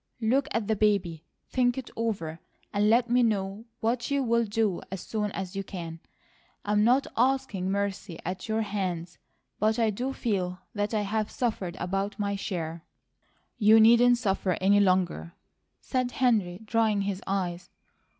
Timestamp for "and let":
2.73-3.07